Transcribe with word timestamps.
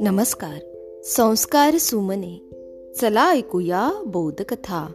नमस्कार. 0.00 0.58
संस्कार 1.04 1.78
सुमने. 1.78 2.50
चला 3.00 3.30
ऐकूया 3.30 3.90
कथा 4.48 4.92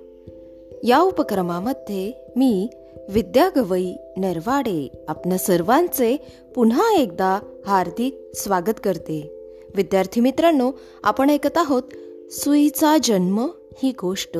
या 0.84 0.99
उपक्रमामध्ये 0.99 2.12
मी 2.36 2.68
विद्या 3.10 3.49
गवई 3.55 3.94
नरवाडे 4.18 5.05
आपल्या 5.07 5.38
सर्वांचे 5.38 6.18
पुन्हा 6.56 7.02
एकदा 7.02 7.40
हार्दिक 7.66 8.32
स्वागत 8.36 8.80
करते. 8.84 9.50
विद्यार्थी 9.76 10.22
मित्रांनो 10.22 10.72
आपण 11.04 11.30
ऐकत 11.30 11.58
आहोत 11.58 11.84
सुईचा 12.32 12.98
जन्म 13.04 13.48
ही 13.84 13.92
गोष्ट. 14.02 14.40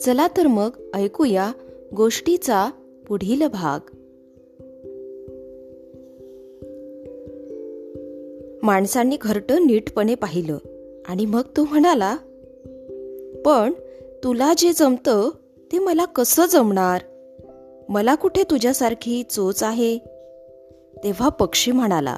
चला 0.00 0.28
तर 0.36 0.46
मग 0.46 0.70
ऐकूया 0.94 1.52
गोष्टीचा 1.96 2.70
पुढील 3.08 3.46
भाग. 3.46 3.94
माणसांनी 8.62 9.16
घरटं 9.20 9.66
नीटपणे 9.66 10.14
पाहिलं. 10.14 10.58
आणि 11.08 11.26
मग 11.26 11.42
तो 11.56 11.64
म्हणाला 11.64 12.16
पण 13.44 13.72
तुला 14.24 14.52
जे 14.58 14.72
जमतं 14.72 15.30
ते 15.72 15.78
मला 15.78 16.04
कसं 16.04 16.46
जमणार? 16.46 17.00
मला 17.88 18.14
कुठे 18.14 18.42
तुझ्यासारखी 18.42 19.22
चोच 19.22 19.62
आहे? 19.62 19.98
तेव्हा 21.04 21.28
पक्षी 21.28 21.72
म्हणाला 21.72 22.16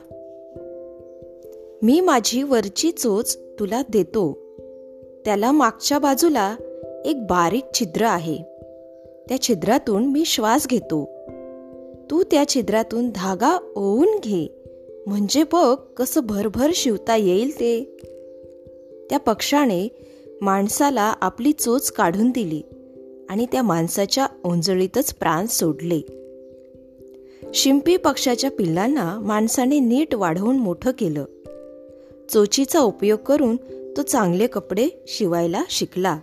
मी 1.82 2.00
माझी 2.00 2.42
वरची 2.42 2.90
चोच 2.90 3.38
तुला 3.58 3.82
देतो. 3.88 4.38
त्याला 5.24 5.52
मागच्या 5.52 5.98
बाजूला 5.98 6.56
एक 7.04 7.26
बारीक 7.26 7.64
छिद्र 7.74 8.04
आहे. 8.04 8.36
त्या 9.28 9.42
छिद्रातून 9.42 10.04
मी 10.04 10.24
श्वास 10.24 10.66
घेतो. 10.66 11.08
तू 12.10 12.22
त्या 12.22 12.48
छिद्रातून 12.48 13.10
धागा 13.14 13.72
ओवून 13.76 14.08
घे. 14.24 14.59
म्हणजे 15.10 15.44
बघ 15.52 15.76
कसं 15.96 16.20
भरभर 16.24 16.70
शिवता 16.74 17.16
येईल 17.16 17.54
ते. 17.54 17.84
त्या 19.10 19.18
पक्षाने 19.18 19.88
माणसाला 20.40 21.14
आपली 21.20 21.52
चोच 21.52 21.90
काढून 21.90 22.30
दिली 22.30 22.62
आणि 23.30 23.46
त्या 23.52 23.62
माणसाच्या 23.62 24.26
ओंजळीतच 24.44 25.14
प्राण 25.14 25.46
सोडले. 25.46 26.00
शिंपी 27.54 27.96
पक्षाच्या 27.96 28.50
पिल्लांना 28.50 29.20
माणसाने 29.20 29.78
नीट 29.78 30.14
वाढवून 30.14 30.56
मोठं 30.56 30.90
केलं. 30.90 31.24
चोचीचा 32.30 32.80
उपयोग 32.80 33.18
करून 33.18 33.56
तो 33.96 34.02
चांगले 34.02 34.46
कपडे 34.46 34.88
शिवायला 35.06 35.64
शिकला. 35.70 36.18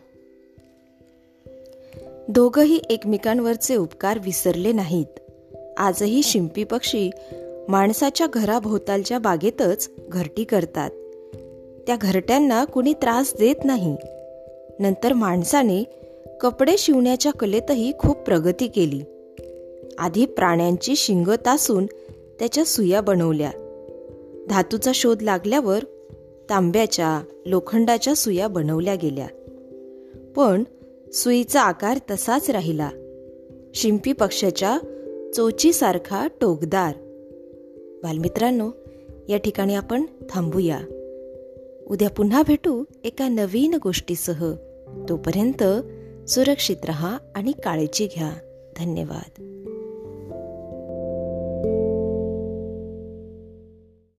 दोघही 2.30 2.80
एकमेकांवरचे 2.90 3.76
उपकार 3.76 4.20
विसरले 4.20 4.72
नाहीत. 4.72 5.20
आजही 5.78 6.24
शिंपी 6.24 6.64
पक्षी 6.64 7.10
माणसाच्या 7.70 8.28
घराभोवतालच्या 8.34 9.20
बागेतच 9.20 9.90
घरटी 10.10 10.44
करतात. 10.44 10.90
त्या 11.88 11.96
घरट्यांना 12.02 12.66
कुणी 12.66 12.94
त्रास 12.94 13.34
देत 13.40 13.56
नाही. 13.64 13.96
नंतर 14.80 15.14
माणसाने 15.14 15.84
कपडे 16.42 16.76
शिवण्याच्या 16.78 17.32
कलेतही 17.32 17.94
खूप 18.00 18.18
प्रगती 18.18 18.68
केली. 18.68 19.02
आधी 19.98 20.26
प्राण्यांची 20.26 20.96
शिंग 20.96 21.28
तासून 21.46 21.86
त्याच्या 22.40 22.66
सुया 22.66 23.02
बनवल्या. 23.02 23.52
धातूचा 24.50 24.92
शोध 24.94 25.22
लागल्यावर 25.22 25.84
तांब्याच्या 26.50 27.22
लोखंडाच्या 27.46 28.16
सुया 28.16 28.48
बनवल्या 28.48 28.96
गेल्या. 28.96 29.28
पण 30.36 30.64
सुईचा 31.14 31.62
आकार 31.62 32.00
तसाच 32.12 32.50
राहिला. 32.50 32.90
शिंपी 33.76 34.14
पक्षाच्या 34.14 34.78
चोचीसारखा 35.36 36.28
टोकदार 36.42 36.96
बालमित्रांनो 38.04 38.72
या 39.30 39.38
ठिकाणी 39.38 39.76
आपण 39.76 40.06
थांबूया. 40.30 40.80
उद्या 41.88 42.10
पुन्हा 42.10 42.44
भेटू 42.48 42.84
एका 43.04 43.28
नवीन 43.28 43.78
गोष्टीसह. 43.84 44.54
तोपर्यंत 45.10 45.64
सुरक्षित 46.30 46.86
रहा 46.86 47.18
आणि 47.36 47.52
काळजी 47.52 48.08
घ्या. 48.16 48.32
धन्यवाद. 48.78 49.57